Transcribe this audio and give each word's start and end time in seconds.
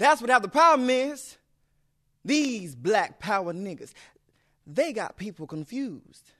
That's 0.00 0.22
what 0.22 0.42
the 0.42 0.48
problem 0.48 0.88
is. 0.88 1.36
These 2.24 2.74
black 2.74 3.18
power 3.18 3.52
niggas, 3.52 3.92
they 4.66 4.94
got 4.94 5.18
people 5.18 5.46
confused. 5.46 6.32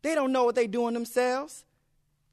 They 0.00 0.14
don't 0.14 0.32
know 0.32 0.44
what 0.44 0.54
they 0.54 0.66
doing 0.66 0.94
themselves. 0.94 1.66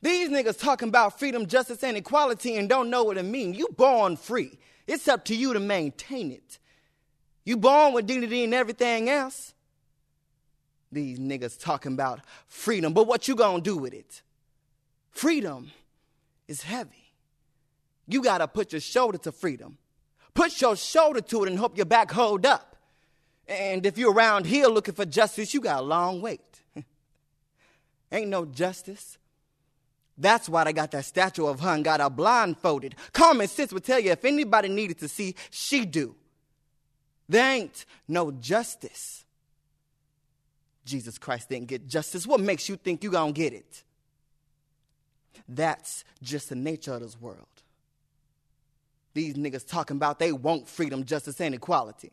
These 0.02 0.29
niggas 0.29 0.57
talking 0.57 0.88
about 0.88 1.20
freedom, 1.20 1.46
justice, 1.46 1.83
and 1.83 1.97
equality 1.97 2.55
and 2.55 2.70
don't 2.70 2.89
know 2.89 3.04
what 3.04 3.18
it 3.18 3.23
means. 3.23 3.57
You 3.57 3.68
born 3.76 4.15
free. 4.15 4.57
It's 4.88 5.10
up 5.10 5.26
to 5.26 5.36
you 5.36 5.52
to 5.52 5.60
maintain 5.60 6.31
it. 6.31 6.58
You 7.44 7.58
born 7.58 7.94
with 7.94 8.08
dignity 8.08 8.46
and 8.46 8.53
everything 8.53 9.10
else. 9.10 9.53
These 10.90 11.19
niggas 11.19 11.60
talking 11.60 11.92
about 11.92 12.22
freedom, 12.47 12.94
but 12.94 13.08
what 13.08 13.28
you 13.28 13.35
gonna 13.35 13.60
do 13.60 13.76
with 13.76 13.94
it? 13.94 14.22
Freedom 15.12 15.72
is 16.48 16.62
heavy. 16.62 17.12
You 18.08 18.23
gotta 18.23 18.48
put 18.48 18.72
your 18.72 18.80
shoulder 18.80 19.17
to 19.17 19.34
freedom. 19.34 19.80
Put 20.36 20.62
your 20.62 20.76
shoulder 20.76 21.22
to 21.22 21.44
it 21.44 21.49
and 21.49 21.58
hope 21.58 21.77
your 21.77 21.88
back 21.88 22.12
hold 22.12 22.46
up. 22.46 22.76
And 23.48 23.86
if 23.86 23.98
you're 23.98 24.14
around 24.14 24.46
here 24.46 24.68
looking 24.68 24.94
for 24.94 25.05
justice, 25.05 25.54
you 25.54 25.62
got 25.62 25.80
a 25.80 25.82
long 25.82 26.22
wait. 26.22 26.62
Ain't 28.12 28.30
no 28.30 28.45
justice. 28.45 29.18
That's 30.18 30.48
why 30.48 30.66
they 30.66 30.73
got 30.73 30.92
that 30.92 31.06
statue 31.06 31.45
of 31.45 31.62
her 31.62 31.70
and 31.70 31.84
got 31.84 32.00
her 32.00 32.09
blindfolded. 32.09 32.95
Common 33.14 33.48
sense 33.48 33.73
would 33.73 33.84
tell 33.84 34.00
you 34.00 34.12
if 34.12 34.23
anybody 34.23 34.70
needed 34.70 35.00
to 35.00 35.08
see, 35.08 35.36
she 35.50 35.86
do. 35.86 36.16
There 37.28 37.52
ain't 37.52 37.86
no 38.08 38.31
justice. 38.31 39.26
Jesus 40.86 41.17
Christ 41.17 41.50
didn't 41.50 41.67
get 41.67 41.88
justice. 41.88 42.28
What 42.28 42.40
makes 42.40 42.70
you 42.70 42.76
think 42.76 43.04
you 43.04 43.12
gonna 43.12 43.31
get 43.31 43.54
it? 43.54 43.84
That's 45.50 46.04
just 46.22 46.50
the 46.50 46.56
nature 46.56 46.94
of 46.94 47.02
this 47.02 47.20
world. 47.20 47.48
These 49.16 49.36
niggas 49.36 49.66
talking 49.66 49.96
about 49.96 50.20
they 50.20 50.34
want 50.34 50.68
freedom, 50.68 51.05
justice, 51.05 51.40
and 51.40 51.56
equality. 51.56 52.12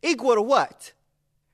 Equal 0.00 0.36
to 0.36 0.42
what? 0.42 0.92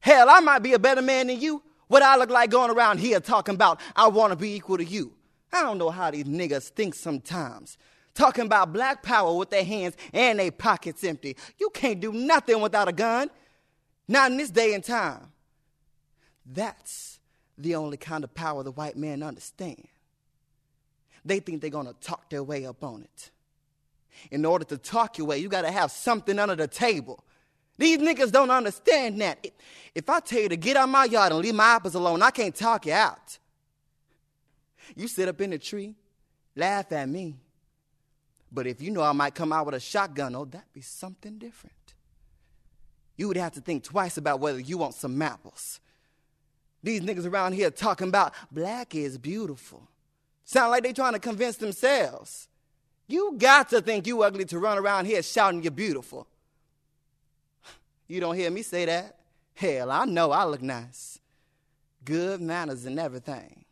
Hell, 0.00 0.28
I 0.28 0.40
might 0.40 0.62
be 0.62 0.74
a 0.74 0.78
better 0.78 1.00
man 1.00 1.26
than 1.28 1.40
you. 1.40 1.62
What 1.88 2.02
I 2.02 2.16
look 2.16 2.28
like 2.28 2.50
going 2.50 2.70
around 2.70 2.98
here 2.98 3.18
talking 3.18 3.54
about 3.54 3.80
I 3.96 4.06
want 4.08 4.32
to 4.32 4.36
be 4.36 4.54
equal 4.54 4.76
to 4.76 4.84
you. 4.84 5.14
I 5.50 5.62
don't 5.62 5.78
know 5.78 5.88
how 5.88 6.10
these 6.10 6.24
niggas 6.24 6.68
think 6.68 6.94
sometimes. 6.94 7.78
Talking 8.14 8.44
about 8.44 8.74
black 8.74 9.02
power 9.02 9.34
with 9.34 9.48
their 9.48 9.64
hands 9.64 9.96
and 10.12 10.38
their 10.38 10.52
pockets 10.52 11.02
empty. 11.04 11.36
You 11.58 11.70
can't 11.70 11.98
do 11.98 12.12
nothing 12.12 12.60
without 12.60 12.86
a 12.86 12.92
gun. 12.92 13.30
Not 14.06 14.30
in 14.30 14.36
this 14.36 14.50
day 14.50 14.74
and 14.74 14.84
time. 14.84 15.32
That's 16.44 17.18
the 17.56 17.76
only 17.76 17.96
kind 17.96 18.24
of 18.24 18.34
power 18.34 18.62
the 18.62 18.72
white 18.72 18.96
man 18.96 19.22
understand. 19.22 19.88
They 21.24 21.40
think 21.40 21.62
they're 21.62 21.70
gonna 21.70 21.94
talk 21.94 22.28
their 22.28 22.42
way 22.44 22.66
up 22.66 22.84
on 22.84 23.02
it. 23.02 23.30
In 24.30 24.44
order 24.44 24.64
to 24.66 24.78
talk 24.78 25.18
your 25.18 25.26
way, 25.26 25.38
you 25.38 25.48
gotta 25.48 25.70
have 25.70 25.90
something 25.90 26.38
under 26.38 26.56
the 26.56 26.68
table. 26.68 27.24
These 27.78 27.98
niggas 27.98 28.32
don't 28.32 28.50
understand 28.50 29.20
that. 29.20 29.46
If 29.94 30.08
I 30.08 30.20
tell 30.20 30.40
you 30.40 30.48
to 30.48 30.56
get 30.56 30.76
out 30.76 30.88
my 30.88 31.04
yard 31.04 31.32
and 31.32 31.40
leave 31.40 31.54
my 31.54 31.74
apples 31.74 31.94
alone, 31.94 32.22
I 32.22 32.30
can't 32.30 32.54
talk 32.54 32.86
you 32.86 32.92
out. 32.92 33.38
You 34.94 35.08
sit 35.08 35.28
up 35.28 35.40
in 35.40 35.50
the 35.50 35.58
tree, 35.58 35.94
laugh 36.54 36.90
at 36.92 37.08
me. 37.08 37.36
But 38.50 38.66
if 38.66 38.80
you 38.80 38.90
know 38.90 39.02
I 39.02 39.12
might 39.12 39.34
come 39.34 39.52
out 39.52 39.66
with 39.66 39.74
a 39.74 39.80
shotgun, 39.80 40.34
oh, 40.34 40.44
that'd 40.44 40.72
be 40.72 40.80
something 40.80 41.38
different. 41.38 41.74
You 43.16 43.28
would 43.28 43.36
have 43.36 43.52
to 43.52 43.60
think 43.60 43.82
twice 43.82 44.16
about 44.16 44.40
whether 44.40 44.60
you 44.60 44.78
want 44.78 44.94
some 44.94 45.20
apples. 45.20 45.80
These 46.82 47.00
niggas 47.00 47.26
around 47.26 47.54
here 47.54 47.70
talking 47.70 48.08
about 48.08 48.32
black 48.52 48.94
is 48.94 49.18
beautiful. 49.18 49.88
Sound 50.44 50.70
like 50.70 50.84
they 50.84 50.92
trying 50.92 51.14
to 51.14 51.18
convince 51.18 51.56
themselves. 51.56 52.48
You 53.06 53.36
got 53.38 53.68
to 53.70 53.80
think 53.80 54.06
you 54.06 54.22
ugly 54.22 54.44
to 54.46 54.58
run 54.58 54.78
around 54.78 55.04
here 55.04 55.22
shouting 55.22 55.62
you're 55.62 55.70
beautiful. 55.70 56.26
You 58.08 58.20
don't 58.20 58.36
hear 58.36 58.50
me 58.50 58.62
say 58.62 58.84
that? 58.86 59.16
Hell, 59.54 59.90
I 59.90 60.04
know 60.04 60.30
I 60.30 60.44
look 60.44 60.62
nice. 60.62 61.18
Good 62.04 62.40
manners 62.40 62.84
and 62.84 62.98
everything. 62.98 63.65